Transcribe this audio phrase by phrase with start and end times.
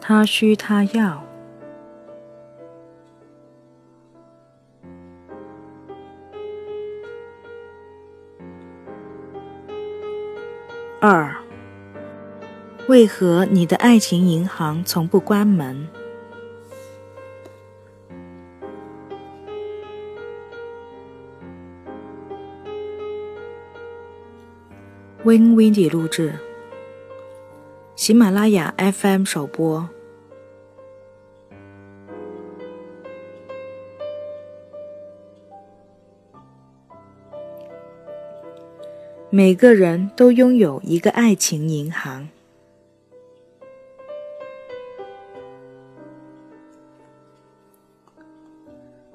[0.00, 1.24] 他需他要。
[11.00, 11.34] 二，
[12.88, 15.88] 为何你的爱情银行从不关门
[25.22, 26.34] ？Win Windy 录制，
[28.00, 29.86] 喜马拉雅 FM 首播。
[39.28, 42.26] 每个人都拥有一个爱情银行。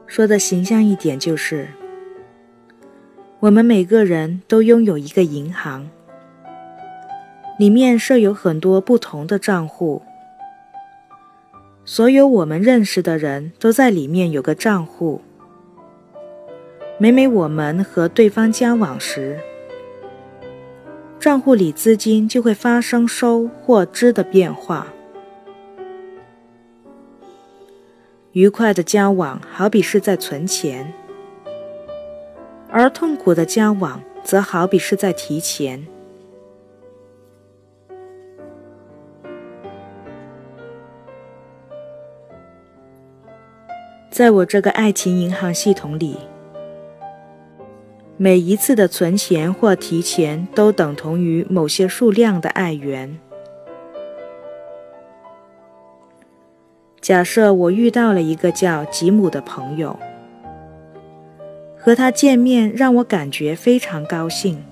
[0.06, 1.70] 说的形象一点，就是
[3.40, 5.90] 我们每个人都拥有一个银行，
[7.58, 10.02] 里面设有很多不同的账户，
[11.86, 15.22] 所有我们认识的人都在里面有个账户。
[16.98, 19.40] 每每我们和对方交往时，
[21.18, 24.88] 账户里资金就会发生收或支的变化。
[28.34, 30.94] 愉快的交往好比是在存钱，
[32.70, 35.88] 而痛苦的交往则好比是在提钱。
[44.16, 46.16] 在我这个爱情银行系统里。
[48.16, 53.20] 每一次的存钱或提钱都等同于某些数量的爱元。
[57.02, 60.00] 假设我遇到了一个叫吉姆的朋友，
[61.78, 64.64] 和他见面让我感觉非常高兴。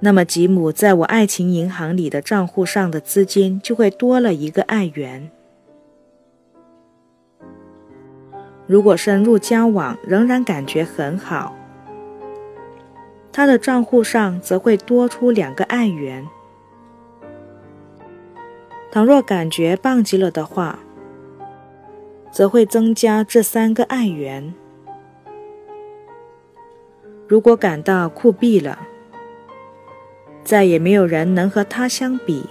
[0.00, 5.30] 那么吉姆在我爱情银行里的账户上的资金就会多了一个爱元。
[8.68, 11.56] 如果深入交往仍然感觉很好。
[13.32, 16.28] 他的账户上则会多出两个爱元。
[18.90, 20.78] 倘若感觉棒极了的话，
[22.30, 24.54] 则会增加这三个爱元。
[27.26, 28.78] 如果感到酷毙了，
[30.44, 32.44] 再也没有人能和他相比，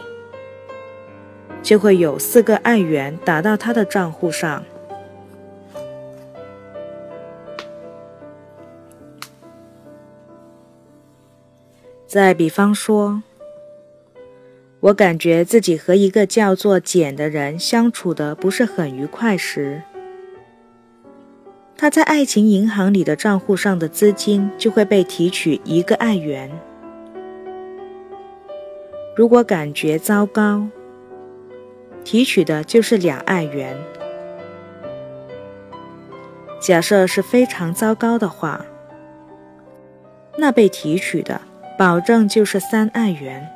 [1.61, 4.63] 就会有四个爱元打到他的账户上。
[12.07, 13.22] 再比方说，
[14.79, 19.84] 我感觉自己和一个叫做简的人相处的不是很愉快时，
[21.75, 26.50] 他在爱情银行里的账户上的资金就会被提取一个爱元。
[29.13, 30.66] 如果感觉糟糕，
[32.06, 33.78] 提取的就是两爱元。
[36.62, 38.66] 假设是非常糟糕的话，
[40.38, 41.41] 那被提取的。
[41.77, 43.47] 保证就是三爱元。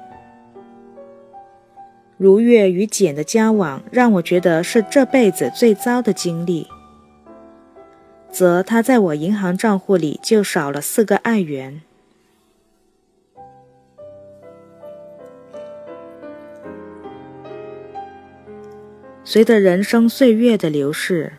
[2.18, 6.68] 如月与简的交往让我觉得是这辈子最糟的经历，
[8.32, 11.82] 则他在我银行账户里就少了四个爱元。
[19.24, 21.34] 随着人生岁月的流逝，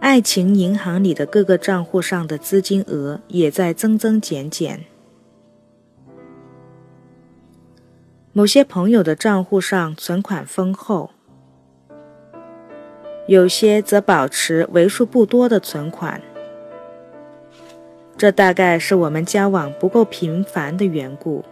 [0.00, 4.80] 爱情银行里的各个账户上的资金额也在增增减减。
[8.36, 11.10] 某些朋友的账户上存款丰厚，
[13.28, 16.20] 有些则保持为数不多的存款。
[18.16, 21.44] 这大概是我们交往不够频繁的缘故。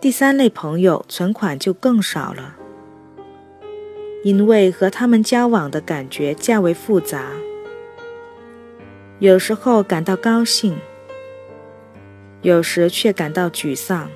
[0.00, 2.54] 第三类朋友存款就更少了，
[4.22, 7.32] 因为和他们交往的感觉较为复杂，
[9.18, 10.78] 有时候感到高兴。
[12.44, 14.10] 有时却感到沮丧。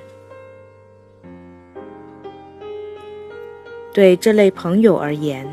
[3.91, 5.51] 对这类朋友而言，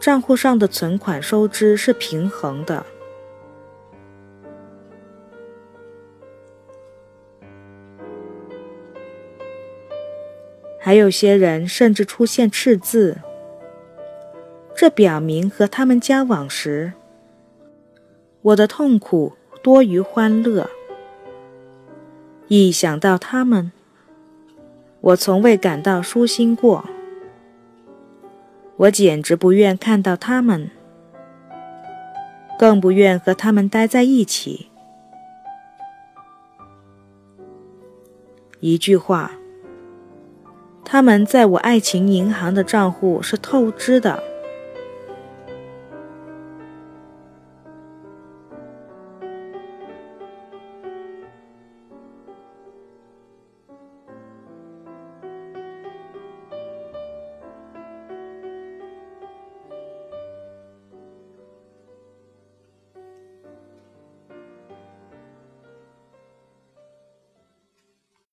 [0.00, 2.84] 账户上的存款收支是平衡的。
[10.80, 13.18] 还有些人甚至出现赤字，
[14.74, 16.92] 这表明和他们交往时，
[18.42, 20.68] 我的痛苦多于欢乐。
[22.48, 23.72] 一想到他们，
[25.00, 26.84] 我从未感到舒心过。
[28.76, 30.70] 我简直不愿看到他们，
[32.56, 34.68] 更不愿和他们待在一起。
[38.60, 39.32] 一句话，
[40.84, 44.22] 他们在我爱情银行的账户是透支的。